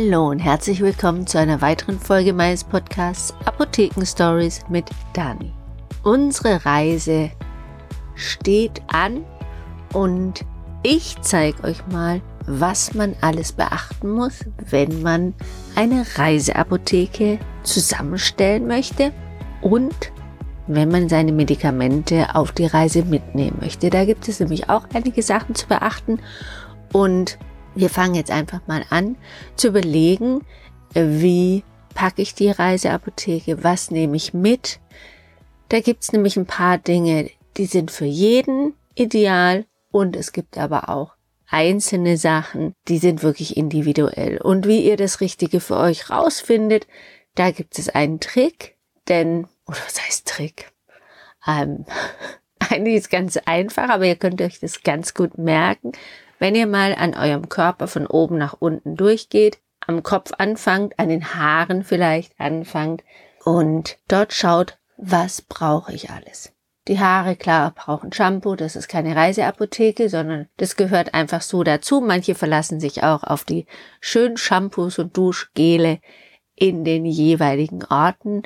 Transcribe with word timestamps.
Hallo 0.00 0.28
und 0.28 0.38
herzlich 0.38 0.80
willkommen 0.80 1.26
zu 1.26 1.40
einer 1.40 1.60
weiteren 1.60 1.98
Folge 1.98 2.32
meines 2.32 2.62
Podcasts 2.62 3.34
Apotheken 3.46 4.06
Stories 4.06 4.60
mit 4.68 4.84
Dani. 5.12 5.52
Unsere 6.04 6.64
Reise 6.64 7.32
steht 8.14 8.80
an 8.86 9.24
und 9.92 10.44
ich 10.84 11.16
zeige 11.22 11.64
euch 11.64 11.84
mal, 11.88 12.20
was 12.46 12.94
man 12.94 13.16
alles 13.22 13.50
beachten 13.50 14.10
muss, 14.10 14.44
wenn 14.70 15.02
man 15.02 15.34
eine 15.74 16.06
Reiseapotheke 16.14 17.40
zusammenstellen 17.64 18.68
möchte 18.68 19.10
und 19.62 20.12
wenn 20.68 20.92
man 20.92 21.08
seine 21.08 21.32
Medikamente 21.32 22.36
auf 22.36 22.52
die 22.52 22.66
Reise 22.66 23.02
mitnehmen 23.02 23.58
möchte. 23.60 23.90
Da 23.90 24.04
gibt 24.04 24.28
es 24.28 24.38
nämlich 24.38 24.70
auch 24.70 24.86
einige 24.94 25.22
Sachen 25.22 25.56
zu 25.56 25.66
beachten 25.66 26.20
und 26.92 27.36
wir 27.78 27.90
fangen 27.90 28.14
jetzt 28.14 28.30
einfach 28.30 28.66
mal 28.66 28.84
an 28.90 29.16
zu 29.56 29.68
überlegen, 29.68 30.44
wie 30.94 31.62
packe 31.94 32.22
ich 32.22 32.34
die 32.34 32.50
Reiseapotheke, 32.50 33.62
was 33.62 33.90
nehme 33.90 34.16
ich 34.16 34.34
mit. 34.34 34.80
Da 35.68 35.80
gibt 35.80 36.02
es 36.02 36.12
nämlich 36.12 36.36
ein 36.36 36.46
paar 36.46 36.78
Dinge, 36.78 37.30
die 37.56 37.66
sind 37.66 37.90
für 37.90 38.04
jeden 38.04 38.74
ideal 38.94 39.64
und 39.90 40.16
es 40.16 40.32
gibt 40.32 40.58
aber 40.58 40.88
auch 40.88 41.14
einzelne 41.46 42.16
Sachen, 42.16 42.74
die 42.88 42.98
sind 42.98 43.22
wirklich 43.22 43.56
individuell. 43.56 44.38
Und 44.38 44.66
wie 44.66 44.84
ihr 44.84 44.96
das 44.96 45.20
Richtige 45.20 45.60
für 45.60 45.76
euch 45.76 46.10
rausfindet, 46.10 46.86
da 47.36 47.52
gibt 47.52 47.78
es 47.78 47.88
einen 47.88 48.18
Trick, 48.18 48.76
denn, 49.06 49.44
oder 49.66 49.78
was 49.86 50.04
heißt 50.04 50.26
Trick? 50.26 50.72
Ähm, 51.46 51.86
eigentlich 52.58 52.96
ist 52.96 53.10
ganz 53.10 53.36
einfach, 53.36 53.88
aber 53.88 54.04
ihr 54.04 54.16
könnt 54.16 54.42
euch 54.42 54.58
das 54.58 54.82
ganz 54.82 55.14
gut 55.14 55.38
merken. 55.38 55.92
Wenn 56.38 56.54
ihr 56.54 56.66
mal 56.66 56.94
an 56.94 57.14
eurem 57.14 57.48
Körper 57.48 57.88
von 57.88 58.06
oben 58.06 58.38
nach 58.38 58.56
unten 58.58 58.96
durchgeht, 58.96 59.58
am 59.86 60.02
Kopf 60.02 60.32
anfangt, 60.38 60.98
an 60.98 61.08
den 61.08 61.34
Haaren 61.34 61.82
vielleicht 61.82 62.38
anfangt 62.38 63.02
und 63.44 63.98
dort 64.06 64.32
schaut, 64.32 64.78
was 64.96 65.42
brauche 65.42 65.92
ich 65.92 66.10
alles. 66.10 66.52
Die 66.88 66.98
Haare, 66.98 67.36
klar, 67.36 67.72
brauchen 67.74 68.12
Shampoo, 68.12 68.54
das 68.54 68.74
ist 68.74 68.88
keine 68.88 69.14
Reiseapotheke, 69.14 70.08
sondern 70.08 70.48
das 70.56 70.76
gehört 70.76 71.12
einfach 71.12 71.42
so 71.42 71.62
dazu. 71.62 72.00
Manche 72.00 72.34
verlassen 72.34 72.80
sich 72.80 73.02
auch 73.02 73.24
auf 73.24 73.44
die 73.44 73.66
schönen 74.00 74.38
Shampoos 74.38 74.98
und 74.98 75.16
Duschgele 75.16 76.00
in 76.54 76.84
den 76.84 77.04
jeweiligen 77.04 77.84
Orten 77.84 78.42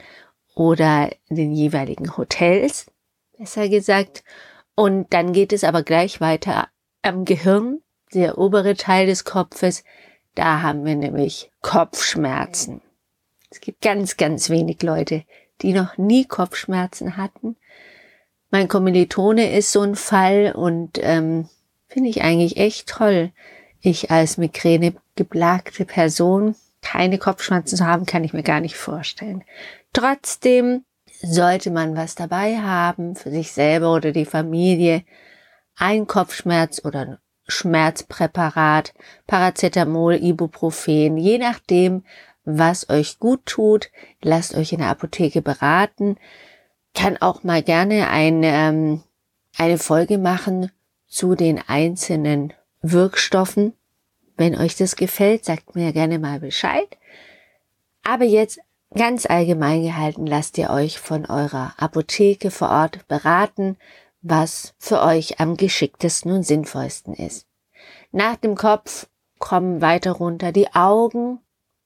oder 0.55 1.11
in 1.29 1.37
den 1.37 1.53
jeweiligen 1.53 2.17
Hotels, 2.17 2.87
besser 3.39 3.69
gesagt. 3.69 4.25
Und 4.75 5.13
dann 5.13 5.33
geht 5.33 5.53
es 5.53 5.63
aber 5.63 5.83
gleich 5.83 6.21
weiter 6.21 6.69
am 7.03 7.25
Gehirn, 7.25 7.82
der 8.15 8.39
obere 8.39 8.77
Teil 8.77 9.07
des 9.07 9.25
Kopfes, 9.25 9.85
da 10.35 10.63
haben 10.63 10.85
wir 10.85 10.97
nämlich 10.97 11.51
Kopfschmerzen. 11.61 12.81
Es 13.51 13.61
gibt 13.61 13.83
ganz, 13.83 14.17
ganz 14.17 14.49
wenig 14.49 14.83
Leute, 14.83 15.25
die 15.61 15.73
noch 15.73 15.99
nie 15.99 16.25
Kopfschmerzen 16.25 17.17
hatten. 17.17 17.57
Mein 18.51 18.69
Kommilitone 18.69 19.57
ist 19.57 19.73
so 19.73 19.83
ein 19.83 19.95
Fall 19.95 20.53
und 20.55 20.99
ähm, 21.03 21.49
finde 21.89 22.09
ich 22.09 22.23
eigentlich 22.23 22.57
echt 22.57 22.89
toll. 22.89 23.31
Ich 23.81 24.11
als 24.11 24.39
Migräne 24.39 24.95
geplagte 25.17 25.85
Person 25.85 26.55
keine 26.83 27.19
Kopfschmerzen 27.19 27.77
zu 27.77 27.87
haben, 27.87 28.07
kann 28.07 28.25
ich 28.25 28.33
mir 28.33 28.43
gar 28.43 28.61
nicht 28.61 28.77
vorstellen. 28.77 29.45
Trotzdem 29.93 30.85
sollte 31.23 31.71
man 31.71 31.97
was 31.97 32.15
dabei 32.15 32.59
haben 32.59 33.15
für 33.15 33.31
sich 33.31 33.53
selber 33.53 33.95
oder 33.95 34.13
die 34.13 34.25
Familie, 34.25 35.05
ein 35.77 36.07
Kopfschmerz 36.07 36.85
oder 36.85 37.21
Schmerzpräparat, 37.47 38.95
Paracetamol, 39.27 40.15
Ibuprofen, 40.15 41.17
je 41.17 41.39
nachdem, 41.39 42.05
was 42.45 42.89
euch 42.89 43.19
gut 43.19 43.47
tut. 43.47 43.91
Lasst 44.21 44.55
euch 44.55 44.73
in 44.73 44.79
der 44.79 44.89
Apotheke 44.89 45.43
beraten. 45.43 46.17
Kann 46.95 47.17
auch 47.17 47.43
mal 47.43 47.63
gerne 47.63 48.09
eine, 48.09 48.47
ähm, 48.49 49.03
eine 49.57 49.79
Folge 49.79 50.19
machen 50.19 50.71
zu 51.07 51.35
den 51.35 51.61
einzelnen 51.67 52.53
Wirkstoffen. 52.81 53.75
Wenn 54.37 54.57
euch 54.57 54.77
das 54.77 54.97
gefällt, 54.97 55.45
sagt 55.45 55.75
mir 55.77 55.93
gerne 55.93 56.19
mal 56.19 56.41
Bescheid. 56.41 56.99
Aber 58.03 58.25
jetzt 58.25 58.61
ganz 58.95 59.27
allgemein 59.27 59.83
gehalten, 59.83 60.27
lasst 60.27 60.59
ihr 60.59 60.71
euch 60.71 60.99
von 60.99 61.27
eurer 61.27 61.75
Apotheke 61.77 62.51
vor 62.51 62.71
Ort 62.71 63.07
beraten, 63.09 63.77
was 64.23 64.75
für 64.79 65.03
euch 65.03 65.41
am 65.41 65.57
geschicktesten 65.57 66.33
und 66.33 66.45
sinnvollsten 66.45 67.15
ist. 67.15 67.47
Nach 68.13 68.37
dem 68.37 68.55
Kopf 68.55 69.09
kommen 69.39 69.81
weiter 69.81 70.13
runter 70.13 70.53
die 70.53 70.73
Augen. 70.75 71.41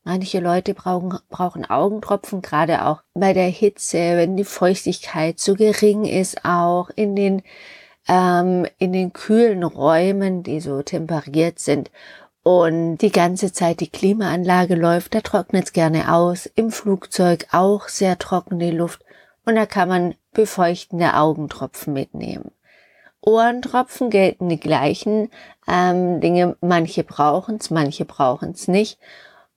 Manche 0.05 0.39
Leute 0.39 0.75
brauchen, 0.75 1.19
brauchen 1.29 1.69
Augentropfen, 1.69 2.43
gerade 2.43 2.85
auch 2.85 3.03
bei 3.15 3.33
der 3.33 3.49
Hitze, 3.49 3.99
wenn 3.99 4.37
die 4.37 4.45
Feuchtigkeit 4.45 5.41
zu 5.41 5.57
gering 5.57 6.05
ist, 6.05 6.45
auch 6.45 6.91
in 6.95 7.17
den, 7.17 7.43
ähm, 8.07 8.67
in 8.79 8.93
den 8.93 9.13
kühlen 9.13 9.65
Räumen, 9.65 10.43
die 10.45 10.61
so 10.61 10.83
temperiert 10.83 11.59
sind 11.59 11.91
und 12.47 12.99
die 12.99 13.11
ganze 13.11 13.53
Zeit 13.53 13.81
die 13.81 13.91
Klimaanlage 13.91 14.77
läuft, 14.77 15.17
da 15.17 15.21
trocknet 15.21 15.65
es 15.65 15.73
gerne 15.73 16.15
aus. 16.15 16.47
Im 16.47 16.71
Flugzeug 16.71 17.49
auch 17.51 17.89
sehr 17.89 18.19
trockene 18.19 18.71
Luft 18.71 19.05
und 19.45 19.57
da 19.57 19.67
kann 19.67 19.89
man 19.89 20.15
befeuchtende 20.37 21.15
Augentropfen 21.15 21.95
mitnehmen. 21.95 22.53
Ohrentropfen 23.23 24.11
gelten 24.11 24.51
die 24.51 24.61
gleichen 24.61 25.31
ähm, 25.67 26.21
Dinge. 26.21 26.57
Manche 26.61 27.03
brauchen's, 27.03 27.71
manche 27.71 28.05
brauchen's 28.05 28.69
nicht. 28.69 28.99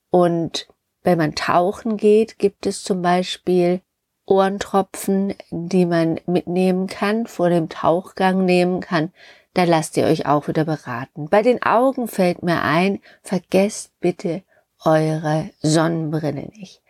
Und 0.08 0.68
wenn 1.02 1.18
man 1.18 1.34
tauchen 1.34 1.98
geht, 1.98 2.38
gibt 2.38 2.66
es 2.66 2.82
zum 2.82 3.02
Beispiel 3.02 3.82
Ohrentropfen, 4.24 5.34
die 5.50 5.84
man 5.84 6.18
mitnehmen 6.26 6.86
kann, 6.86 7.26
vor 7.26 7.50
dem 7.50 7.68
Tauchgang 7.68 8.46
nehmen 8.46 8.80
kann. 8.80 9.12
Da 9.52 9.64
lasst 9.64 9.98
ihr 9.98 10.06
euch 10.06 10.24
auch 10.24 10.48
wieder 10.48 10.64
beraten. 10.64 11.28
Bei 11.28 11.42
den 11.42 11.62
Augen 11.62 12.08
fällt 12.08 12.42
mir 12.42 12.62
ein, 12.62 13.00
vergesst 13.22 13.92
bitte 14.00 14.42
eure 14.82 15.50
Sonnenbrille 15.60 16.48
nicht. 16.56 16.80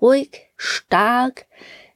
Ruhig, 0.00 0.48
stark, 0.56 1.46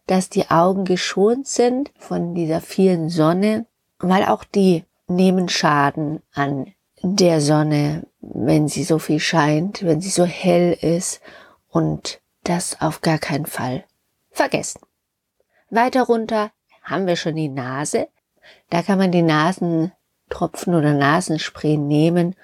dass 0.06 0.28
die 0.28 0.50
Augen 0.50 0.84
geschont 0.84 1.46
sind 1.48 1.92
von 1.98 2.34
dieser 2.34 2.60
vielen 2.60 3.08
Sonne, 3.08 3.66
weil 3.98 4.24
auch 4.24 4.44
die 4.44 4.84
nehmen 5.08 5.48
Schaden 5.48 6.22
an 6.32 6.72
der 7.02 7.40
Sonne, 7.40 8.06
wenn 8.20 8.68
sie 8.68 8.84
so 8.84 8.98
viel 8.98 9.20
scheint, 9.20 9.84
wenn 9.84 10.00
sie 10.00 10.10
so 10.10 10.24
hell 10.24 10.76
ist 10.80 11.20
und 11.68 12.20
das 12.44 12.80
auf 12.80 13.00
gar 13.00 13.18
keinen 13.18 13.46
Fall 13.46 13.84
vergessen. 14.30 14.80
Weiter 15.70 16.02
runter 16.02 16.50
haben 16.82 17.06
wir 17.06 17.16
schon 17.16 17.34
die 17.34 17.48
Nase. 17.48 18.08
Da 18.70 18.82
kann 18.82 18.98
man 18.98 19.10
die 19.10 19.22
Nasentropfen 19.22 20.74
oder 20.74 20.94
Nasenspray 20.94 21.76
nehmen, 21.76 22.36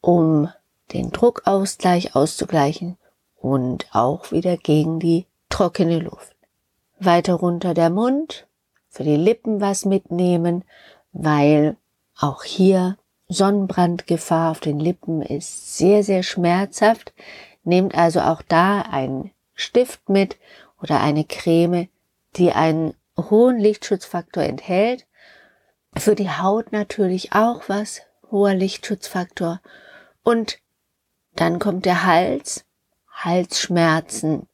um 0.00 0.48
den 0.92 1.10
Druckausgleich 1.10 2.16
auszugleichen 2.16 2.96
und 3.36 3.86
auch 3.92 4.32
wieder 4.32 4.56
gegen 4.56 4.98
die 4.98 5.26
trockene 5.50 5.98
Luft 5.98 6.34
weiter 7.04 7.34
runter 7.34 7.74
der 7.74 7.90
Mund, 7.90 8.46
für 8.88 9.04
die 9.04 9.16
Lippen 9.16 9.60
was 9.60 9.84
mitnehmen, 9.84 10.64
weil 11.12 11.76
auch 12.18 12.44
hier 12.44 12.96
Sonnenbrandgefahr 13.28 14.50
auf 14.50 14.60
den 14.60 14.80
Lippen 14.80 15.22
ist 15.22 15.78
sehr, 15.78 16.02
sehr 16.02 16.22
schmerzhaft. 16.22 17.12
Nehmt 17.62 17.94
also 17.94 18.20
auch 18.20 18.42
da 18.42 18.82
einen 18.82 19.30
Stift 19.54 20.08
mit 20.08 20.36
oder 20.82 21.00
eine 21.00 21.24
Creme, 21.24 21.88
die 22.36 22.52
einen 22.52 22.94
hohen 23.16 23.58
Lichtschutzfaktor 23.58 24.42
enthält. 24.42 25.06
Für 25.96 26.14
die 26.14 26.30
Haut 26.30 26.72
natürlich 26.72 27.32
auch 27.32 27.68
was, 27.68 28.02
hoher 28.30 28.54
Lichtschutzfaktor. 28.54 29.60
Und 30.22 30.58
dann 31.34 31.58
kommt 31.58 31.84
der 31.84 32.04
Hals, 32.04 32.64
Halsschmerzen, 33.12 34.48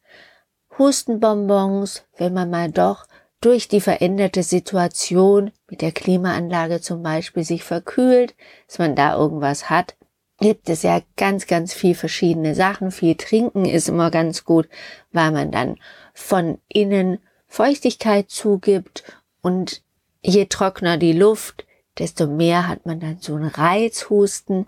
Hustenbonbons, 0.78 2.04
wenn 2.16 2.34
man 2.34 2.50
mal 2.50 2.70
doch 2.70 3.06
durch 3.40 3.68
die 3.68 3.80
veränderte 3.80 4.42
Situation 4.42 5.52
mit 5.68 5.82
der 5.82 5.92
Klimaanlage 5.92 6.80
zum 6.80 7.02
Beispiel 7.02 7.44
sich 7.44 7.62
verkühlt, 7.64 8.34
dass 8.66 8.78
man 8.78 8.94
da 8.94 9.16
irgendwas 9.16 9.70
hat, 9.70 9.96
gibt 10.40 10.68
es 10.68 10.82
ja 10.82 11.00
ganz, 11.16 11.46
ganz 11.46 11.72
viel 11.72 11.94
verschiedene 11.94 12.54
Sachen. 12.54 12.90
Viel 12.90 13.14
trinken 13.14 13.64
ist 13.64 13.88
immer 13.88 14.10
ganz 14.10 14.44
gut, 14.44 14.68
weil 15.12 15.30
man 15.30 15.50
dann 15.50 15.76
von 16.12 16.58
innen 16.68 17.18
Feuchtigkeit 17.46 18.30
zugibt 18.30 19.04
und 19.42 19.82
je 20.22 20.46
trockener 20.46 20.96
die 20.96 21.12
Luft, 21.12 21.66
desto 21.98 22.26
mehr 22.26 22.68
hat 22.68 22.84
man 22.84 23.00
dann 23.00 23.18
so 23.20 23.34
einen 23.34 23.48
Reizhusten. 23.48 24.66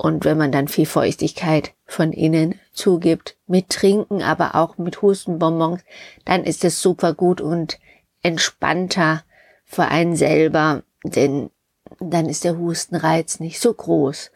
Und 0.00 0.24
wenn 0.24 0.38
man 0.38 0.50
dann 0.50 0.68
viel 0.68 0.86
Feuchtigkeit 0.86 1.74
von 1.84 2.12
innen 2.12 2.58
zugibt, 2.72 3.36
mit 3.46 3.68
Trinken, 3.68 4.22
aber 4.22 4.54
auch 4.54 4.78
mit 4.78 5.02
Hustenbonbons, 5.02 5.82
dann 6.24 6.44
ist 6.44 6.64
es 6.64 6.80
super 6.80 7.12
gut 7.12 7.40
und 7.40 7.78
entspannter 8.22 9.24
für 9.64 9.84
einen 9.84 10.16
selber, 10.16 10.82
denn 11.04 11.50
dann 11.98 12.26
ist 12.26 12.44
der 12.44 12.56
Hustenreiz 12.56 13.40
nicht 13.40 13.60
so 13.60 13.74
groß. 13.74 14.30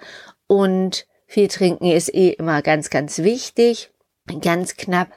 Und 0.47 1.07
Viel 1.35 1.49
trinken 1.49 1.91
ist 1.91 2.15
eh 2.15 2.31
immer 2.31 2.63
ganz, 2.63 2.91
ganz 2.91 3.19
wichtig. 3.19 3.91
Ganz 4.41 4.77
knapp 4.77 5.09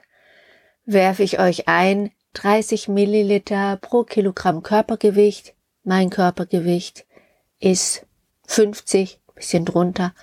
werfe 0.83 1.21
ich 1.21 1.39
euch 1.39 1.67
ein 1.67 2.09
30 2.33 2.88
Milliliter 2.88 3.77
pro 3.77 4.03
Kilogramm 4.03 4.63
Körpergewicht. 4.63 5.53
Mein 5.83 6.09
Körpergewicht 6.09 7.05
ist 7.59 8.07
50, 8.47 9.19
bisschen 9.37 9.65
drunter 9.65 10.13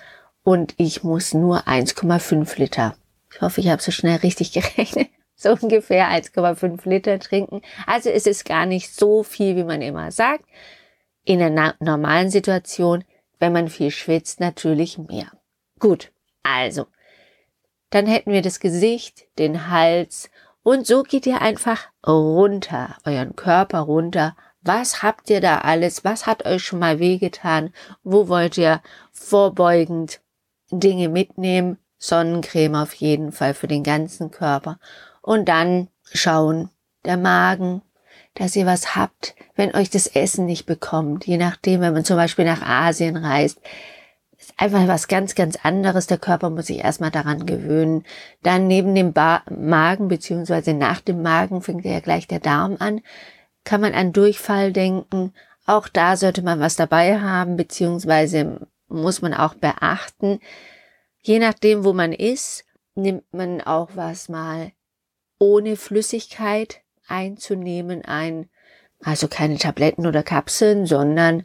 und 0.43 0.73
ich 0.77 1.03
muss 1.03 1.33
nur 1.33 1.67
1,5 1.67 2.59
Liter. 2.59 2.95
Ich 3.33 3.41
hoffe, 3.41 3.61
ich 3.61 3.69
habe 3.69 3.81
so 3.81 3.91
schnell 3.91 4.17
richtig 4.17 4.51
gerechnet. 4.53 5.09
So 5.35 5.57
ungefähr 5.59 6.07
1,5 6.09 6.87
Liter 6.87 7.19
trinken. 7.19 7.61
Also 7.87 8.09
ist 8.09 8.27
es 8.27 8.45
gar 8.45 8.65
nicht 8.65 8.93
so 8.93 9.23
viel, 9.23 9.55
wie 9.55 9.65
man 9.65 9.81
immer 9.81 10.11
sagt. 10.11 10.45
In 11.25 11.41
einer 11.41 11.75
normalen 11.79 12.29
Situation, 12.29 13.03
wenn 13.39 13.51
man 13.51 13.67
viel 13.67 13.91
schwitzt, 13.91 14.39
natürlich 14.39 14.97
mehr. 14.97 15.31
Gut, 15.79 16.11
also, 16.43 16.85
dann 17.89 18.05
hätten 18.05 18.31
wir 18.31 18.41
das 18.41 18.59
Gesicht, 18.59 19.25
den 19.37 19.69
Hals 19.69 20.29
und 20.67 20.87
so 20.87 21.03
geht 21.03 21.27
ihr 21.27 21.43
einfach 21.43 21.89
runter, 22.07 22.97
euren 23.05 23.35
Körper 23.35 23.81
runter. 23.81 24.35
Was 24.65 25.03
habt 25.03 25.29
ihr 25.29 25.41
da 25.41 25.59
alles? 25.59 26.03
Was 26.03 26.25
hat 26.25 26.45
euch 26.45 26.63
schon 26.63 26.79
mal 26.79 26.97
wehgetan? 26.97 27.71
Wo 28.03 28.27
wollt 28.27 28.57
ihr 28.57 28.81
vorbeugend 29.11 30.21
Dinge 30.71 31.07
mitnehmen? 31.07 31.77
Sonnencreme 31.99 32.75
auf 32.75 32.93
jeden 32.95 33.31
Fall 33.31 33.53
für 33.53 33.67
den 33.67 33.83
ganzen 33.83 34.31
Körper. 34.31 34.79
Und 35.21 35.47
dann 35.47 35.87
schauen, 36.11 36.69
der 37.05 37.17
Magen, 37.17 37.83
dass 38.33 38.55
ihr 38.55 38.65
was 38.65 38.95
habt, 38.95 39.35
wenn 39.55 39.75
euch 39.75 39.91
das 39.91 40.07
Essen 40.07 40.47
nicht 40.47 40.65
bekommt. 40.65 41.27
Je 41.27 41.37
nachdem, 41.37 41.81
wenn 41.81 41.93
man 41.93 42.03
zum 42.03 42.17
Beispiel 42.17 42.45
nach 42.45 42.63
Asien 42.63 43.17
reist, 43.17 43.61
ist 44.35 44.53
einfach 44.57 44.87
was 44.87 45.07
ganz, 45.07 45.35
ganz 45.35 45.57
anderes. 45.61 46.07
Der 46.07 46.17
Körper 46.17 46.49
muss 46.49 46.67
sich 46.67 46.79
erstmal 46.79 47.11
daran 47.11 47.45
gewöhnen. 47.45 48.03
Dann 48.41 48.65
neben 48.65 48.95
dem 48.95 49.13
ba 49.13 49.43
Magen, 49.49 50.07
beziehungsweise 50.07 50.73
nach 50.73 51.01
dem 51.01 51.21
Magen 51.21 51.61
fängt 51.61 51.85
ja 51.85 51.99
gleich 51.99 52.27
der 52.27 52.39
Darm 52.39 52.77
an, 52.79 53.01
kann 53.65 53.81
man 53.81 53.93
an 53.93 54.13
Durchfall 54.13 54.71
denken. 54.71 55.33
Auch 55.65 55.87
da 55.87 56.15
sollte 56.15 56.41
man 56.41 56.59
was 56.59 56.75
dabei 56.75 57.19
haben, 57.19 57.57
beziehungsweise 57.57 58.67
muss 58.87 59.21
man 59.21 59.33
auch 59.33 59.55
beachten. 59.55 60.39
Je 61.21 61.39
nachdem, 61.39 61.83
wo 61.83 61.91
man 61.91 62.13
ist, 62.13 62.63
nimmt 62.93 63.25
man 63.33 63.61
auch 63.61 63.89
was 63.95 64.29
mal 64.29 64.71
ohne 65.39 65.75
Flüssigkeit 65.75 66.81
einzunehmen 67.07 68.05
ein. 68.05 68.49
Also 69.03 69.27
keine 69.27 69.57
Tabletten 69.57 70.07
oder 70.07 70.23
Kapseln, 70.23 70.85
sondern 70.85 71.43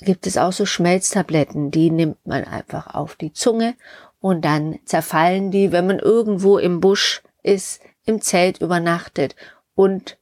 gibt 0.00 0.26
es 0.26 0.38
auch 0.38 0.52
so 0.52 0.66
Schmelztabletten, 0.66 1.70
die 1.70 1.90
nimmt 1.90 2.24
man 2.26 2.44
einfach 2.44 2.94
auf 2.94 3.16
die 3.16 3.32
Zunge 3.32 3.74
und 4.20 4.44
dann 4.44 4.78
zerfallen 4.84 5.50
die, 5.50 5.72
wenn 5.72 5.86
man 5.86 5.98
irgendwo 5.98 6.58
im 6.58 6.80
Busch 6.80 7.22
ist, 7.42 7.80
im 8.04 8.20
Zelt 8.20 8.60
übernachtet 8.60 9.36
und 9.74 10.18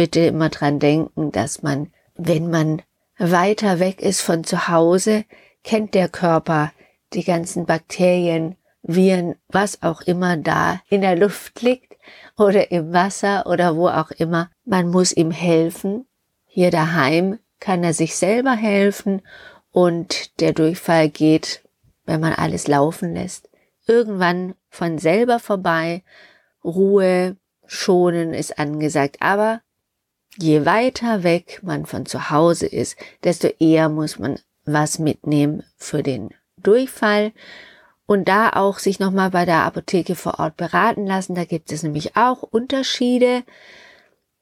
bitte 0.00 0.20
immer 0.20 0.48
dran 0.48 0.78
denken, 0.78 1.30
dass 1.30 1.62
man, 1.62 1.92
wenn 2.14 2.48
man 2.48 2.80
weiter 3.18 3.80
weg 3.80 4.00
ist 4.00 4.22
von 4.22 4.44
zu 4.44 4.66
Hause, 4.66 5.26
kennt 5.62 5.92
der 5.92 6.08
Körper 6.08 6.72
die 7.12 7.22
ganzen 7.22 7.66
Bakterien, 7.66 8.56
Viren, 8.80 9.34
was 9.48 9.82
auch 9.82 10.00
immer 10.00 10.38
da 10.38 10.80
in 10.88 11.02
der 11.02 11.16
Luft 11.16 11.60
liegt 11.60 11.98
oder 12.38 12.70
im 12.70 12.94
Wasser 12.94 13.44
oder 13.46 13.76
wo 13.76 13.88
auch 13.88 14.10
immer. 14.10 14.50
Man 14.64 14.88
muss 14.88 15.12
ihm 15.12 15.32
helfen. 15.32 16.06
Hier 16.46 16.70
daheim 16.70 17.38
kann 17.58 17.84
er 17.84 17.92
sich 17.92 18.16
selber 18.16 18.52
helfen 18.54 19.20
und 19.70 20.40
der 20.40 20.54
Durchfall 20.54 21.10
geht, 21.10 21.62
wenn 22.06 22.22
man 22.22 22.32
alles 22.32 22.68
laufen 22.68 23.12
lässt, 23.12 23.50
irgendwann 23.86 24.54
von 24.70 24.96
selber 24.96 25.38
vorbei. 25.38 26.02
Ruhe, 26.64 27.36
schonen 27.66 28.32
ist 28.32 28.58
angesagt, 28.58 29.18
aber 29.20 29.60
je 30.36 30.64
weiter 30.64 31.22
weg 31.22 31.60
man 31.62 31.86
von 31.86 32.06
zu 32.06 32.30
Hause 32.30 32.66
ist, 32.66 32.96
desto 33.24 33.48
eher 33.58 33.88
muss 33.88 34.18
man 34.18 34.38
was 34.64 34.98
mitnehmen 34.98 35.64
für 35.76 36.02
den 36.02 36.30
Durchfall 36.56 37.32
und 38.06 38.28
da 38.28 38.50
auch 38.50 38.78
sich 38.78 38.98
nochmal 38.98 39.30
bei 39.30 39.44
der 39.44 39.64
Apotheke 39.64 40.14
vor 40.14 40.38
Ort 40.38 40.56
beraten 40.56 41.06
lassen. 41.06 41.34
Da 41.34 41.44
gibt 41.44 41.72
es 41.72 41.82
nämlich 41.82 42.16
auch 42.16 42.42
Unterschiede. 42.42 43.44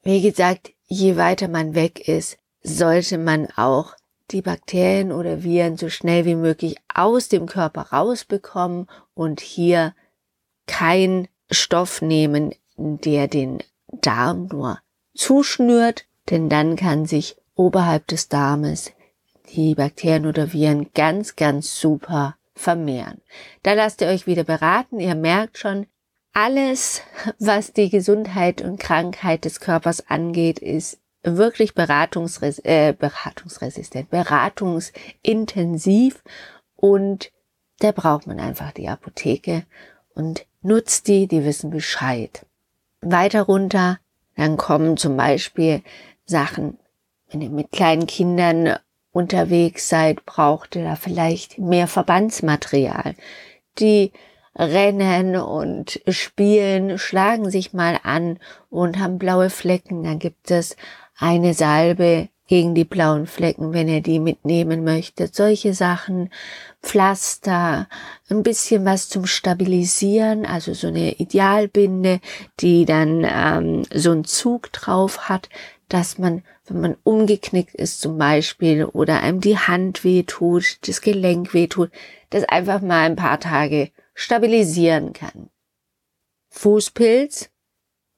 Wie 0.03 0.21
gesagt, 0.21 0.71
je 0.87 1.17
weiter 1.17 1.47
man 1.47 1.75
weg 1.75 2.07
ist, 2.07 2.37
sollte 2.61 3.17
man 3.17 3.47
auch 3.55 3.95
die 4.31 4.41
Bakterien 4.41 5.11
oder 5.11 5.43
Viren 5.43 5.77
so 5.77 5.89
schnell 5.89 6.25
wie 6.25 6.35
möglich 6.35 6.77
aus 6.93 7.29
dem 7.29 7.45
Körper 7.45 7.93
rausbekommen 7.93 8.87
und 9.13 9.39
hier 9.39 9.93
kein 10.67 11.27
Stoff 11.49 12.01
nehmen, 12.01 12.53
der 12.77 13.27
den 13.27 13.63
Darm 13.87 14.47
nur 14.47 14.79
zuschnürt, 15.13 16.05
denn 16.29 16.49
dann 16.49 16.75
kann 16.75 17.05
sich 17.05 17.37
oberhalb 17.55 18.07
des 18.07 18.29
Darmes 18.29 18.91
die 19.53 19.75
Bakterien 19.75 20.25
oder 20.25 20.53
Viren 20.53 20.91
ganz, 20.93 21.35
ganz 21.35 21.79
super 21.79 22.37
vermehren. 22.53 23.21
Da 23.63 23.73
lasst 23.73 24.01
ihr 24.01 24.07
euch 24.07 24.27
wieder 24.27 24.43
beraten. 24.43 24.99
Ihr 24.99 25.15
merkt 25.15 25.57
schon, 25.57 25.87
alles, 26.33 27.01
was 27.39 27.73
die 27.73 27.89
Gesundheit 27.89 28.61
und 28.61 28.79
Krankheit 28.79 29.45
des 29.45 29.59
Körpers 29.59 30.07
angeht, 30.09 30.59
ist 30.59 30.99
wirklich 31.23 31.73
beratungsres 31.73 32.59
äh, 32.59 32.93
beratungsresistent, 32.97 34.09
beratungsintensiv 34.09 36.23
und 36.75 37.33
da 37.79 37.91
braucht 37.91 38.25
man 38.27 38.39
einfach 38.39 38.71
die 38.71 38.87
Apotheke 38.87 39.65
und 40.13 40.45
nutzt 40.61 41.07
die, 41.07 41.27
die 41.27 41.43
wissen 41.43 41.71
Bescheid. 41.71 42.45
Weiter 43.01 43.41
runter, 43.43 43.99
dann 44.39 44.55
kommen 44.55 44.95
zum 44.95 45.17
Beispiel 45.17 45.81
Sachen, 46.25 46.77
wenn 47.29 47.41
ihr 47.41 47.49
mit 47.49 47.73
kleinen 47.73 48.07
Kindern 48.07 48.77
unterwegs 49.11 49.89
seid, 49.89 50.25
braucht 50.25 50.77
ihr 50.77 50.83
da 50.83 50.95
vielleicht 50.95 51.57
mehr 51.57 51.87
Verbandsmaterial. 51.87 53.15
Die 53.79 54.13
rennen 54.55 55.35
und 55.35 56.01
spielen, 56.07 56.97
schlagen 56.97 57.49
sich 57.49 57.73
mal 57.73 57.99
an 58.03 58.39
und 58.69 58.97
haben 58.99 59.19
blaue 59.19 59.49
Flecken. 59.49 60.03
Dann 60.03 60.19
gibt 60.19 60.51
es 60.51 60.77
eine 61.17 61.53
Salbe 61.53 62.29
gegen 62.49 62.73
die 62.73 62.83
blauen 62.83 63.27
Flecken, 63.27 63.73
wenn 63.73 63.87
ihr 63.87 64.01
die 64.01 64.19
mitnehmen 64.19 64.83
möchtet. 64.83 65.35
Solche 65.35 65.75
Sachen, 65.75 66.31
Pflaster, 66.81 67.87
ein 68.27 68.41
bisschen 68.41 68.85
was 68.85 69.07
zum 69.07 69.27
Stabilisieren, 69.27 70.47
also 70.47 70.73
so 70.73 70.87
eine 70.87 71.13
Idealbinde, 71.19 72.19
die 72.59 72.85
dann 72.85 73.23
ähm, 73.23 73.83
so 73.93 74.09
einen 74.09 74.25
Zug 74.25 74.73
drauf 74.73 75.29
hat, 75.29 75.47
dass 75.89 76.17
man, 76.17 76.41
wenn 76.65 76.81
man 76.81 76.97
umgeknickt 77.03 77.75
ist 77.75 78.01
zum 78.01 78.17
Beispiel 78.17 78.83
oder 78.83 79.21
einem 79.21 79.41
die 79.41 79.59
Hand 79.59 80.03
wehtut, 80.03 80.79
das 80.87 81.01
Gelenk 81.01 81.53
wehtut, 81.53 81.91
das 82.31 82.45
einfach 82.45 82.81
mal 82.81 83.05
ein 83.05 83.15
paar 83.15 83.39
Tage 83.39 83.91
stabilisieren 84.15 85.13
kann. 85.13 85.51
Fußpilz 86.49 87.51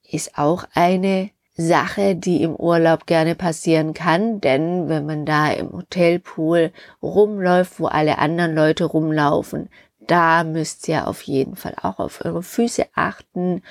ist 0.10 0.38
auch 0.38 0.64
eine 0.74 1.32
Sache, 1.54 2.16
die 2.16 2.44
im 2.44 2.56
Urlaub 2.56 3.06
gerne 3.06 3.36
passieren 3.36 3.94
kann, 3.94 4.40
denn 4.40 4.88
wenn 4.88 5.06
man 5.06 5.26
da 5.26 5.52
im 5.52 5.72
Hotelpool 5.72 6.72
rumläuft, 7.02 7.80
wo 7.80 7.88
alle 7.88 8.18
anderen 8.18 8.56
Leute 8.56 8.86
rumlaufen, 8.86 9.70
da 10.00 10.44
müsst 10.44 10.88
ihr 10.88 11.08
auf 11.08 11.22
jeden 11.24 11.56
Fall 11.56 11.76
auch 11.82 12.00
auf 12.00 12.24
eure 12.24 12.42
Füße 12.42 12.86
achten 12.96 13.62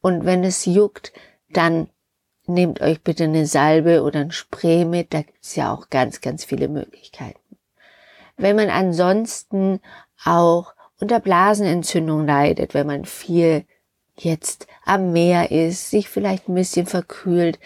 und 0.00 0.24
wenn 0.26 0.44
es 0.44 0.66
juckt, 0.66 1.12
dann 1.50 1.88
nehmt 2.46 2.80
euch 2.80 3.00
bitte 3.02 3.24
eine 3.24 3.46
Salbe 3.46 4.02
oder 4.02 4.20
ein 4.20 4.32
Spray 4.32 4.84
mit, 4.84 5.14
da 5.14 5.22
gibt's 5.22 5.56
ja 5.56 5.72
auch 5.72 5.90
ganz, 5.90 6.20
ganz 6.20 6.44
viele 6.44 6.68
Möglichkeiten. 6.68 7.38
Wenn 8.36 8.56
man 8.56 8.68
ansonsten 8.68 9.80
auch 10.24 10.74
unter 11.00 11.20
Blasenentzündung 11.20 12.26
leidet, 12.26 12.74
wenn 12.74 12.86
man 12.86 13.04
viel 13.04 13.64
jetzt 14.24 14.66
am 14.84 15.12
Meer 15.12 15.50
ist, 15.50 15.90
sich 15.90 16.08
vielleicht 16.08 16.48
ein 16.48 16.54
bisschen 16.54 16.86
verkühlt, 16.86 17.58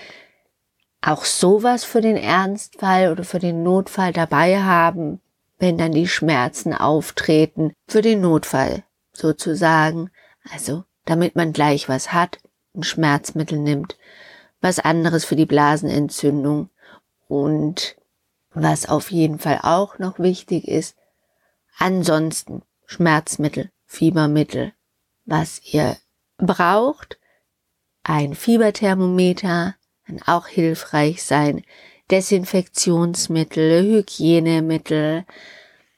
auch 1.00 1.24
sowas 1.24 1.84
für 1.84 2.00
den 2.00 2.16
Ernstfall 2.16 3.12
oder 3.12 3.24
für 3.24 3.38
den 3.38 3.62
Notfall 3.62 4.12
dabei 4.12 4.62
haben, 4.62 5.20
wenn 5.58 5.78
dann 5.78 5.92
die 5.92 6.08
Schmerzen 6.08 6.74
auftreten, 6.74 7.72
für 7.86 8.02
den 8.02 8.20
Notfall 8.20 8.84
sozusagen. 9.12 10.10
Also, 10.52 10.84
damit 11.04 11.36
man 11.36 11.52
gleich 11.52 11.88
was 11.88 12.12
hat, 12.12 12.38
ein 12.74 12.82
Schmerzmittel 12.82 13.58
nimmt, 13.58 13.96
was 14.60 14.78
anderes 14.78 15.24
für 15.24 15.36
die 15.36 15.46
Blasenentzündung 15.46 16.70
und 17.28 17.96
was 18.52 18.88
auf 18.88 19.10
jeden 19.10 19.38
Fall 19.38 19.60
auch 19.62 19.98
noch 19.98 20.18
wichtig 20.18 20.66
ist, 20.66 20.96
ansonsten 21.78 22.62
Schmerzmittel, 22.86 23.70
Fiebermittel, 23.84 24.72
was 25.24 25.60
ihr 25.72 25.96
braucht, 26.38 27.18
ein 28.02 28.34
Fieberthermometer 28.34 29.74
kann 30.06 30.22
auch 30.26 30.46
hilfreich 30.46 31.22
sein, 31.22 31.62
Desinfektionsmittel, 32.10 33.82
Hygienemittel 33.82 35.24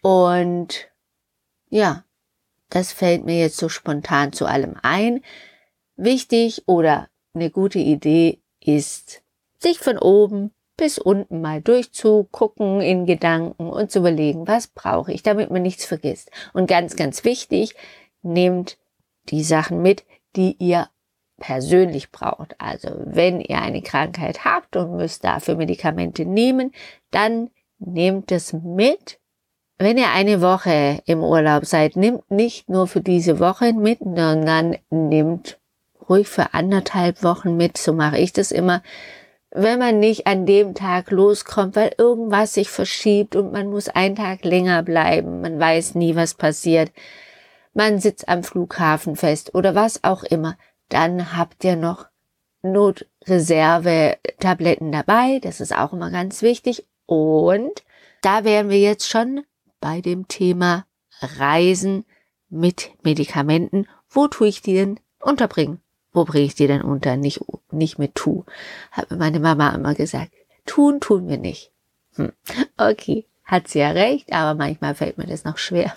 und 0.00 0.88
ja, 1.68 2.04
das 2.70 2.92
fällt 2.92 3.24
mir 3.24 3.38
jetzt 3.38 3.58
so 3.58 3.68
spontan 3.68 4.32
zu 4.32 4.46
allem 4.46 4.76
ein. 4.82 5.22
Wichtig 5.96 6.62
oder 6.66 7.08
eine 7.34 7.50
gute 7.50 7.78
Idee 7.78 8.40
ist, 8.60 9.22
sich 9.58 9.78
von 9.78 9.98
oben 9.98 10.52
bis 10.76 10.98
unten 10.98 11.40
mal 11.40 11.60
durchzugucken 11.60 12.80
in 12.80 13.04
Gedanken 13.04 13.68
und 13.68 13.90
zu 13.90 13.98
überlegen, 13.98 14.46
was 14.46 14.68
brauche 14.68 15.12
ich, 15.12 15.22
damit 15.22 15.50
man 15.50 15.62
nichts 15.62 15.84
vergisst. 15.84 16.30
Und 16.52 16.68
ganz, 16.68 16.94
ganz 16.94 17.24
wichtig, 17.24 17.74
nehmt 18.22 18.78
die 19.28 19.42
Sachen 19.42 19.82
mit, 19.82 20.04
die 20.38 20.56
ihr 20.58 20.88
persönlich 21.38 22.10
braucht. 22.10 22.54
Also 22.58 22.88
wenn 23.04 23.40
ihr 23.40 23.60
eine 23.60 23.82
Krankheit 23.82 24.44
habt 24.44 24.76
und 24.76 24.96
müsst 24.96 25.24
dafür 25.24 25.56
Medikamente 25.56 26.24
nehmen, 26.24 26.72
dann 27.10 27.50
nehmt 27.78 28.32
es 28.32 28.54
mit. 28.54 29.18
Wenn 29.76 29.98
ihr 29.98 30.10
eine 30.10 30.40
Woche 30.40 31.02
im 31.04 31.22
Urlaub 31.22 31.66
seid, 31.66 31.94
nehmt 31.94 32.30
nicht 32.30 32.68
nur 32.68 32.86
für 32.86 33.02
diese 33.02 33.38
Woche 33.38 33.74
mit, 33.74 33.98
sondern 33.98 34.76
nehmt 34.90 35.58
ruhig 36.08 36.26
für 36.26 36.54
anderthalb 36.54 37.22
Wochen 37.22 37.56
mit. 37.56 37.76
So 37.76 37.92
mache 37.92 38.18
ich 38.18 38.32
das 38.32 38.50
immer 38.50 38.82
wenn 39.50 39.78
man 39.78 39.98
nicht 39.98 40.26
an 40.26 40.46
dem 40.46 40.74
Tag 40.74 41.10
loskommt, 41.10 41.74
weil 41.74 41.92
irgendwas 41.96 42.54
sich 42.54 42.68
verschiebt 42.68 43.34
und 43.34 43.52
man 43.52 43.70
muss 43.70 43.88
einen 43.88 44.16
Tag 44.16 44.44
länger 44.44 44.82
bleiben, 44.82 45.40
man 45.40 45.58
weiß 45.58 45.94
nie, 45.94 46.14
was 46.14 46.34
passiert, 46.34 46.92
man 47.74 48.00
sitzt 48.00 48.28
am 48.28 48.42
Flughafen 48.42 49.16
fest 49.16 49.54
oder 49.54 49.74
was 49.74 50.04
auch 50.04 50.24
immer, 50.24 50.56
dann 50.88 51.36
habt 51.36 51.64
ihr 51.64 51.76
noch 51.76 52.06
Notreserve-Tabletten 52.62 54.92
dabei, 54.92 55.38
das 55.40 55.60
ist 55.60 55.76
auch 55.76 55.92
immer 55.92 56.10
ganz 56.10 56.40
wichtig. 56.42 56.86
Und 57.06 57.84
da 58.22 58.44
wären 58.44 58.68
wir 58.68 58.80
jetzt 58.80 59.08
schon 59.08 59.44
bei 59.80 60.00
dem 60.00 60.28
Thema 60.28 60.86
Reisen 61.20 62.04
mit 62.48 62.92
Medikamenten. 63.02 63.88
Wo 64.08 64.28
tue 64.28 64.48
ich 64.48 64.62
die 64.62 64.74
denn 64.74 65.00
unterbringen? 65.20 65.80
Wo 66.12 66.24
bringe 66.24 66.46
ich 66.46 66.54
die 66.54 66.66
denn 66.66 66.82
unter? 66.82 67.16
Nicht, 67.16 67.40
nicht 67.70 67.98
mit 67.98 68.14
tu. 68.14 68.44
Hat 68.90 69.10
mir 69.10 69.18
meine 69.18 69.40
Mama 69.40 69.70
immer 69.70 69.94
gesagt. 69.94 70.32
Tun, 70.66 71.00
tun 71.00 71.28
wir 71.28 71.38
nicht. 71.38 71.72
Hm. 72.16 72.32
Okay, 72.76 73.26
hat 73.44 73.68
sie 73.68 73.78
ja 73.78 73.90
recht, 73.90 74.32
aber 74.32 74.54
manchmal 74.54 74.94
fällt 74.94 75.18
mir 75.18 75.26
das 75.26 75.44
noch 75.44 75.58
schwer. 75.58 75.92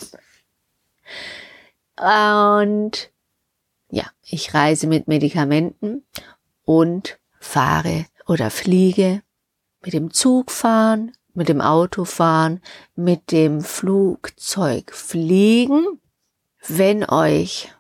Und 2.02 3.12
ja, 3.92 4.06
ich 4.24 4.56
reise 4.56 4.88
mit 4.88 5.08
Medikamenten 5.08 6.04
und 6.64 7.20
fahre 7.40 8.08
oder 8.26 8.50
fliege 8.50 9.22
mit 9.84 9.94
dem 9.94 10.12
Zug 10.12 10.50
fahren, 10.50 11.12
mit 11.34 11.48
dem 11.48 11.62
Auto 11.62 12.06
fahren, 12.06 12.62
mit 12.96 13.32
dem 13.32 13.62
Flugzeug 13.62 14.92
fliegen. 14.94 15.86
Wenn 16.68 17.08
euch 17.08 17.72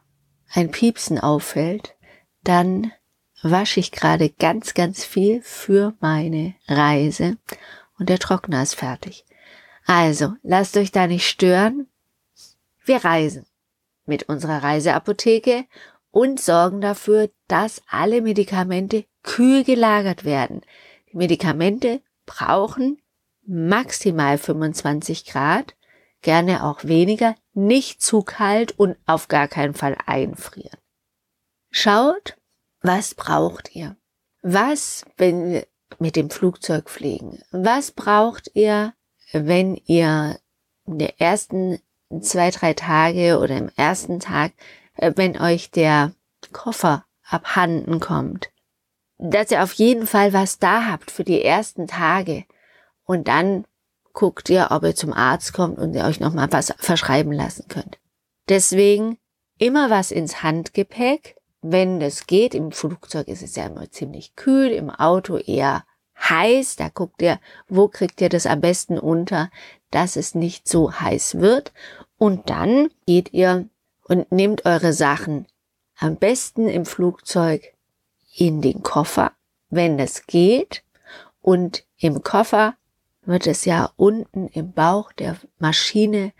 ein 0.53 0.69
Piepsen 0.69 1.19
auffällt, 1.19 1.95
dann 2.43 2.91
wasche 3.41 3.79
ich 3.79 3.91
gerade 3.91 4.29
ganz, 4.29 4.75
ganz 4.75 5.03
viel 5.03 5.41
für 5.41 5.95
meine 5.99 6.53
Reise 6.67 7.37
und 7.97 8.09
der 8.09 8.19
Trockner 8.19 8.61
ist 8.61 8.75
fertig. 8.75 9.25
Also, 9.87 10.33
lasst 10.43 10.77
euch 10.77 10.91
da 10.91 11.07
nicht 11.07 11.27
stören. 11.27 11.87
Wir 12.85 13.03
reisen 13.03 13.45
mit 14.05 14.23
unserer 14.23 14.63
Reiseapotheke 14.63 15.65
und 16.11 16.39
sorgen 16.39 16.81
dafür, 16.81 17.29
dass 17.47 17.81
alle 17.87 18.21
Medikamente 18.21 19.05
kühl 19.23 19.63
gelagert 19.63 20.25
werden. 20.25 20.61
Die 21.11 21.17
Medikamente 21.17 22.01
brauchen 22.25 23.01
maximal 23.45 24.37
25 24.37 25.25
Grad, 25.25 25.75
gerne 26.21 26.63
auch 26.63 26.83
weniger, 26.83 27.35
nicht 27.53 28.01
zu 28.01 28.21
kalt 28.21 28.77
und 28.77 28.97
auf 29.05 29.27
gar 29.27 29.47
keinen 29.47 29.73
Fall 29.73 29.97
einfrieren. 30.05 30.77
Schaut, 31.69 32.37
was 32.81 33.15
braucht 33.15 33.75
ihr? 33.75 33.97
Was, 34.41 35.05
wenn 35.17 35.51
wir 35.51 35.67
mit 35.99 36.15
dem 36.15 36.29
Flugzeug 36.29 36.89
fliegen? 36.89 37.41
Was 37.51 37.91
braucht 37.91 38.51
ihr, 38.53 38.93
wenn 39.31 39.75
ihr 39.75 40.39
in 40.85 40.99
der 40.99 41.19
ersten 41.21 41.79
zwei, 42.19 42.51
drei 42.51 42.73
Tage 42.73 43.39
oder 43.39 43.57
im 43.57 43.69
ersten 43.75 44.19
Tag, 44.19 44.51
äh, 44.95 45.13
wenn 45.15 45.39
euch 45.39 45.71
der 45.71 46.11
Koffer 46.51 47.05
abhanden 47.29 47.99
kommt? 47.99 48.49
Dass 49.17 49.51
ihr 49.51 49.63
auf 49.63 49.73
jeden 49.73 50.07
Fall 50.07 50.33
was 50.33 50.59
da 50.59 50.87
habt 50.87 51.11
für 51.11 51.23
die 51.23 51.43
ersten 51.43 51.87
Tage 51.87 52.45
und 53.05 53.27
dann 53.27 53.65
guckt 54.13 54.49
ihr, 54.49 54.67
ob 54.71 54.83
ihr 54.83 54.95
zum 54.95 55.13
Arzt 55.13 55.53
kommt 55.53 55.77
und 55.77 55.93
ihr 55.93 56.05
euch 56.05 56.19
nochmal 56.19 56.51
was 56.51 56.73
verschreiben 56.77 57.31
lassen 57.31 57.67
könnt. 57.67 57.99
Deswegen 58.49 59.17
immer 59.57 59.89
was 59.89 60.11
ins 60.11 60.43
Handgepäck, 60.43 61.37
wenn 61.61 61.99
das 61.99 62.27
geht. 62.27 62.55
Im 62.55 62.71
Flugzeug 62.71 63.27
ist 63.27 63.43
es 63.43 63.55
ja 63.55 63.67
immer 63.67 63.89
ziemlich 63.91 64.35
kühl, 64.35 64.71
im 64.71 64.89
Auto 64.89 65.37
eher 65.37 65.83
heiß. 66.19 66.75
Da 66.75 66.89
guckt 66.89 67.21
ihr, 67.21 67.39
wo 67.67 67.87
kriegt 67.87 68.21
ihr 68.21 68.29
das 68.29 68.45
am 68.45 68.61
besten 68.61 68.97
unter, 68.97 69.49
dass 69.91 70.15
es 70.15 70.35
nicht 70.35 70.67
so 70.67 70.99
heiß 70.99 71.39
wird. 71.39 71.71
Und 72.21 72.51
dann 72.51 72.91
geht 73.07 73.33
ihr 73.33 73.67
und 74.03 74.31
nehmt 74.31 74.67
eure 74.67 74.93
Sachen 74.93 75.47
am 75.97 76.17
besten 76.17 76.69
im 76.69 76.85
Flugzeug 76.85 77.73
in 78.35 78.61
den 78.61 78.83
Koffer, 78.83 79.31
wenn 79.71 79.97
es 79.97 80.27
geht. 80.27 80.83
Und 81.41 81.83
im 81.97 82.21
Koffer 82.21 82.75
wird 83.23 83.47
es 83.47 83.65
ja 83.65 83.89
unten 83.95 84.49
im 84.49 84.71
Bauch 84.71 85.11
der 85.13 85.35
Maschine 85.57 86.31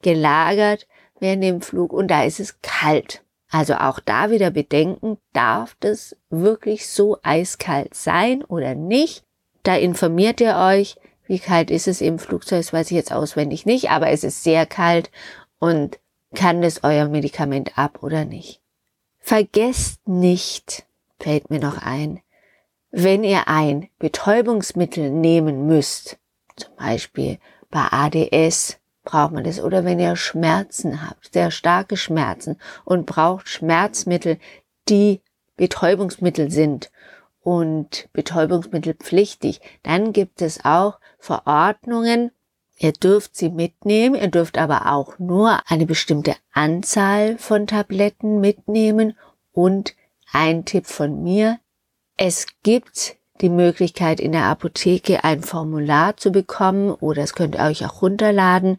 gelagert 0.00 0.86
während 1.20 1.42
dem 1.42 1.60
Flug 1.60 1.92
und 1.92 2.08
da 2.08 2.24
ist 2.24 2.40
es 2.40 2.62
kalt. 2.62 3.22
Also 3.50 3.74
auch 3.74 4.00
da 4.00 4.30
wieder 4.30 4.50
bedenken, 4.50 5.18
darf 5.34 5.76
das 5.80 6.16
wirklich 6.30 6.88
so 6.88 7.18
eiskalt 7.22 7.92
sein 7.92 8.42
oder 8.42 8.74
nicht? 8.74 9.22
Da 9.64 9.76
informiert 9.76 10.40
ihr 10.40 10.56
euch, 10.56 10.96
wie 11.26 11.38
kalt 11.38 11.70
ist 11.70 11.88
es 11.88 12.00
im 12.00 12.18
Flugzeug, 12.18 12.60
das 12.60 12.72
weiß 12.72 12.90
ich 12.90 12.96
jetzt 12.96 13.12
auswendig 13.12 13.66
nicht, 13.66 13.90
aber 13.90 14.08
es 14.08 14.24
ist 14.24 14.42
sehr 14.42 14.66
kalt 14.66 15.10
und 15.58 15.98
kann 16.34 16.62
das 16.62 16.84
euer 16.84 17.08
Medikament 17.08 17.78
ab 17.78 18.02
oder 18.02 18.24
nicht. 18.24 18.60
Vergesst 19.18 20.06
nicht, 20.06 20.86
fällt 21.18 21.50
mir 21.50 21.60
noch 21.60 21.78
ein, 21.78 22.20
wenn 22.90 23.24
ihr 23.24 23.48
ein 23.48 23.88
Betäubungsmittel 23.98 25.10
nehmen 25.10 25.66
müsst, 25.66 26.18
zum 26.56 26.74
Beispiel 26.76 27.38
bei 27.70 27.88
ADS 27.90 28.78
braucht 29.04 29.32
man 29.32 29.44
das. 29.44 29.60
Oder 29.60 29.84
wenn 29.84 29.98
ihr 29.98 30.16
Schmerzen 30.16 31.06
habt, 31.06 31.32
sehr 31.32 31.50
starke 31.50 31.96
Schmerzen 31.96 32.58
und 32.84 33.06
braucht 33.06 33.48
Schmerzmittel, 33.48 34.38
die 34.88 35.20
Betäubungsmittel 35.56 36.50
sind 36.50 36.90
und 37.46 38.08
Betäubungsmittel 38.12 38.94
pflichtig, 38.94 39.60
dann 39.84 40.12
gibt 40.12 40.42
es 40.42 40.64
auch 40.64 40.98
Verordnungen. 41.20 42.32
Ihr 42.76 42.90
dürft 42.90 43.36
sie 43.36 43.50
mitnehmen, 43.50 44.16
ihr 44.16 44.26
dürft 44.26 44.58
aber 44.58 44.92
auch 44.92 45.20
nur 45.20 45.60
eine 45.68 45.86
bestimmte 45.86 46.34
Anzahl 46.52 47.38
von 47.38 47.68
Tabletten 47.68 48.40
mitnehmen 48.40 49.16
und 49.52 49.94
ein 50.32 50.64
Tipp 50.64 50.86
von 50.86 51.22
mir. 51.22 51.60
Es 52.16 52.48
gibt 52.64 53.16
die 53.40 53.48
Möglichkeit 53.48 54.18
in 54.18 54.32
der 54.32 54.46
Apotheke 54.46 55.22
ein 55.22 55.40
Formular 55.40 56.16
zu 56.16 56.32
bekommen 56.32 56.90
oder 56.90 57.22
es 57.22 57.34
könnt 57.34 57.54
ihr 57.54 57.62
euch 57.62 57.86
auch 57.86 58.02
runterladen. 58.02 58.76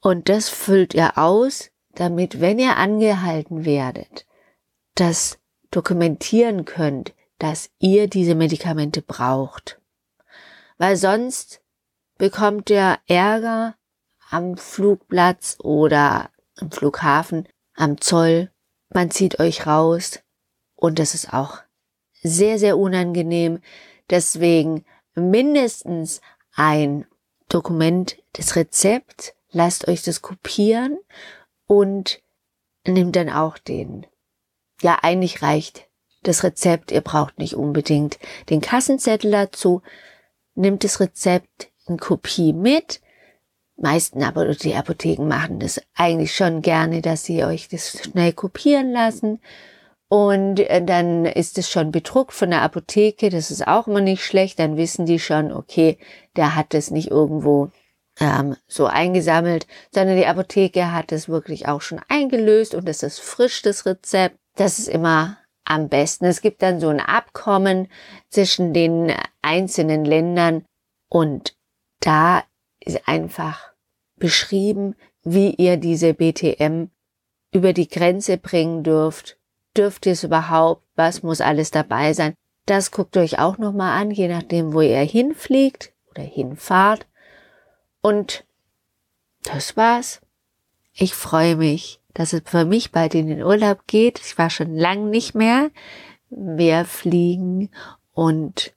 Und 0.00 0.28
das 0.28 0.48
füllt 0.48 0.94
ihr 0.94 1.18
aus, 1.18 1.72
damit, 1.96 2.40
wenn 2.40 2.60
ihr 2.60 2.76
angehalten 2.76 3.64
werdet, 3.64 4.24
das 4.94 5.40
dokumentieren 5.72 6.64
könnt, 6.64 7.12
dass 7.38 7.70
ihr 7.78 8.08
diese 8.08 8.34
Medikamente 8.34 9.02
braucht. 9.02 9.80
Weil 10.78 10.96
sonst 10.96 11.60
bekommt 12.16 12.70
ihr 12.70 12.98
Ärger 13.06 13.76
am 14.30 14.56
Flugplatz 14.56 15.56
oder 15.60 16.30
am 16.56 16.70
Flughafen, 16.70 17.48
am 17.74 18.00
Zoll. 18.00 18.50
Man 18.90 19.10
zieht 19.10 19.40
euch 19.40 19.66
raus 19.66 20.20
und 20.76 20.98
das 20.98 21.14
ist 21.14 21.32
auch 21.32 21.58
sehr, 22.22 22.58
sehr 22.58 22.78
unangenehm. 22.78 23.60
Deswegen 24.10 24.84
mindestens 25.14 26.20
ein 26.54 27.06
Dokument, 27.48 28.16
das 28.32 28.56
Rezept 28.56 29.34
lasst 29.50 29.88
euch 29.88 30.02
das 30.02 30.22
kopieren 30.22 30.98
und 31.66 32.20
nehmt 32.86 33.16
dann 33.16 33.30
auch 33.30 33.58
den. 33.58 34.06
Ja, 34.82 34.98
eigentlich 35.02 35.42
reicht 35.42 35.88
das 36.28 36.44
Rezept. 36.44 36.90
Ihr 36.90 37.00
braucht 37.00 37.38
nicht 37.38 37.54
unbedingt 37.54 38.18
den 38.50 38.60
Kassenzettel 38.60 39.30
dazu. 39.30 39.82
Nimmt 40.54 40.84
das 40.84 41.00
Rezept 41.00 41.70
in 41.86 41.98
Kopie 41.98 42.52
mit. 42.52 43.00
Meisten 43.76 44.22
aber 44.22 44.46
die 44.54 44.74
Apotheken 44.74 45.26
machen 45.26 45.58
das 45.58 45.80
eigentlich 45.94 46.34
schon 46.34 46.62
gerne, 46.62 47.02
dass 47.02 47.24
sie 47.24 47.44
euch 47.44 47.68
das 47.68 47.90
schnell 47.90 48.32
kopieren 48.32 48.92
lassen. 48.92 49.40
Und 50.08 50.60
äh, 50.60 50.84
dann 50.84 51.24
ist 51.24 51.58
es 51.58 51.70
schon 51.70 51.90
bedruckt 51.90 52.32
von 52.32 52.50
der 52.50 52.62
Apotheke. 52.62 53.30
Das 53.30 53.50
ist 53.50 53.66
auch 53.66 53.88
immer 53.88 54.00
nicht 54.00 54.22
schlecht. 54.22 54.58
Dann 54.58 54.76
wissen 54.76 55.06
die 55.06 55.18
schon, 55.18 55.52
okay, 55.52 55.98
der 56.36 56.54
hat 56.54 56.74
es 56.74 56.90
nicht 56.90 57.10
irgendwo 57.10 57.70
ähm, 58.20 58.56
so 58.68 58.86
eingesammelt, 58.86 59.66
sondern 59.92 60.16
die 60.16 60.26
Apotheke 60.26 60.92
hat 60.92 61.10
es 61.10 61.28
wirklich 61.28 61.66
auch 61.66 61.80
schon 61.80 62.00
eingelöst 62.08 62.74
und 62.74 62.88
es 62.88 63.02
ist 63.02 63.20
frisch, 63.20 63.62
das 63.62 63.86
Rezept. 63.86 64.36
Das 64.56 64.78
ist 64.78 64.88
immer 64.88 65.38
am 65.64 65.88
besten. 65.88 66.26
Es 66.26 66.40
gibt 66.40 66.62
dann 66.62 66.80
so 66.80 66.88
ein 66.88 67.00
Abkommen 67.00 67.88
zwischen 68.28 68.72
den 68.72 69.12
einzelnen 69.42 70.04
Ländern 70.04 70.64
und 71.08 71.56
da 72.00 72.44
ist 72.80 73.08
einfach 73.08 73.72
beschrieben, 74.16 74.94
wie 75.22 75.50
ihr 75.54 75.76
diese 75.76 76.14
BTM 76.14 76.88
über 77.50 77.72
die 77.72 77.88
Grenze 77.88 78.36
bringen 78.36 78.82
dürft. 78.82 79.38
Dürft 79.76 80.06
ihr 80.06 80.12
es 80.12 80.24
überhaupt? 80.24 80.84
Was 80.96 81.22
muss 81.22 81.40
alles 81.40 81.70
dabei 81.70 82.12
sein? 82.12 82.34
Das 82.66 82.90
guckt 82.90 83.16
euch 83.16 83.38
auch 83.38 83.58
nochmal 83.58 84.00
an, 84.00 84.10
je 84.10 84.28
nachdem, 84.28 84.72
wo 84.72 84.80
ihr 84.80 85.00
hinfliegt 85.00 85.92
oder 86.10 86.22
hinfahrt. 86.22 87.06
Und 88.00 88.44
das 89.42 89.76
war's. 89.76 90.20
Ich 90.92 91.14
freue 91.14 91.56
mich, 91.56 92.00
dass 92.14 92.32
es 92.32 92.42
für 92.44 92.64
mich 92.64 92.92
bald 92.92 93.14
in 93.14 93.28
den 93.28 93.42
Urlaub 93.42 93.86
geht. 93.86 94.20
Ich 94.20 94.38
war 94.38 94.50
schon 94.50 94.74
lang 94.74 95.10
nicht 95.10 95.34
mehr. 95.34 95.70
Wir 96.30 96.84
fliegen 96.84 97.70
und 98.12 98.72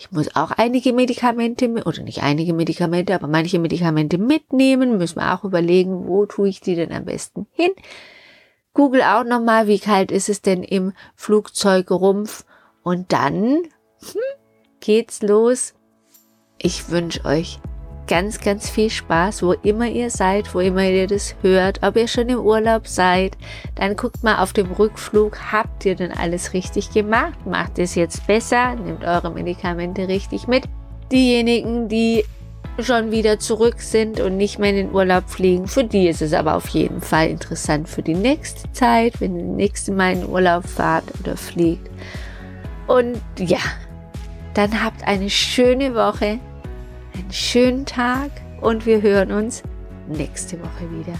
ich 0.00 0.10
muss 0.12 0.34
auch 0.34 0.50
einige 0.50 0.94
Medikamente, 0.94 1.68
oder 1.84 2.02
nicht 2.02 2.22
einige 2.22 2.54
Medikamente, 2.54 3.14
aber 3.14 3.26
manche 3.26 3.58
Medikamente 3.58 4.16
mitnehmen. 4.16 4.96
Müssen 4.96 5.20
wir 5.20 5.34
auch 5.34 5.44
überlegen, 5.44 6.06
wo 6.06 6.24
tue 6.24 6.48
ich 6.48 6.60
die 6.60 6.74
denn 6.74 6.90
am 6.90 7.04
besten 7.04 7.46
hin. 7.52 7.72
Google 8.72 9.02
auch 9.02 9.24
nochmal, 9.24 9.66
wie 9.66 9.78
kalt 9.78 10.10
ist 10.10 10.30
es 10.30 10.40
denn 10.40 10.62
im 10.62 10.94
Flugzeugrumpf. 11.16 12.46
Und 12.82 13.12
dann 13.12 13.62
hm, 14.00 14.20
geht's 14.80 15.20
los. 15.20 15.74
Ich 16.56 16.90
wünsche 16.90 17.24
euch 17.26 17.60
ganz, 18.10 18.40
ganz 18.40 18.68
viel 18.68 18.90
Spaß, 18.90 19.44
wo 19.44 19.52
immer 19.52 19.86
ihr 19.86 20.10
seid, 20.10 20.52
wo 20.52 20.58
immer 20.58 20.82
ihr 20.82 21.06
das 21.06 21.36
hört, 21.42 21.78
ob 21.84 21.96
ihr 21.96 22.08
schon 22.08 22.28
im 22.28 22.40
Urlaub 22.40 22.88
seid, 22.88 23.38
dann 23.76 23.94
guckt 23.94 24.24
mal 24.24 24.42
auf 24.42 24.52
dem 24.52 24.72
Rückflug, 24.72 25.38
habt 25.52 25.86
ihr 25.86 25.94
denn 25.94 26.10
alles 26.10 26.52
richtig 26.52 26.90
gemacht? 26.90 27.46
Macht 27.46 27.78
es 27.78 27.94
jetzt 27.94 28.26
besser? 28.26 28.74
Nehmt 28.74 29.04
eure 29.04 29.30
Medikamente 29.30 30.08
richtig 30.08 30.48
mit. 30.48 30.64
Diejenigen, 31.12 31.88
die 31.88 32.24
schon 32.80 33.12
wieder 33.12 33.38
zurück 33.38 33.80
sind 33.80 34.18
und 34.18 34.36
nicht 34.36 34.58
mehr 34.58 34.70
in 34.70 34.76
den 34.76 34.92
Urlaub 34.92 35.28
fliegen, 35.28 35.68
für 35.68 35.84
die 35.84 36.08
ist 36.08 36.20
es 36.20 36.32
aber 36.32 36.56
auf 36.56 36.68
jeden 36.70 37.00
Fall 37.00 37.28
interessant 37.28 37.88
für 37.88 38.02
die 38.02 38.14
nächste 38.14 38.72
Zeit, 38.72 39.20
wenn 39.20 39.36
ihr 39.36 39.44
das 39.44 39.56
nächste 39.56 39.92
Mal 39.92 40.14
in 40.14 40.20
den 40.22 40.30
Urlaub 40.30 40.66
fahrt 40.66 41.04
oder 41.20 41.36
fliegt. 41.36 41.88
Und 42.88 43.20
ja, 43.38 43.60
dann 44.54 44.82
habt 44.82 45.06
eine 45.06 45.30
schöne 45.30 45.94
Woche 45.94 46.40
einen 47.20 47.32
schönen 47.32 47.86
Tag 47.86 48.30
und 48.60 48.86
wir 48.86 49.02
hören 49.02 49.32
uns 49.32 49.62
nächste 50.08 50.58
Woche 50.60 50.90
wieder. 50.90 51.18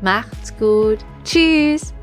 Macht's 0.00 0.56
gut. 0.58 0.98
Tschüss. 1.24 1.94